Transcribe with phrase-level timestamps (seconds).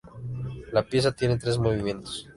[0.71, 2.27] La pieza tiene tres movimientos.